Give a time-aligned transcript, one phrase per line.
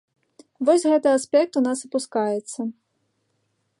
[0.69, 2.59] Вось гэты аспект у нас апускаецца.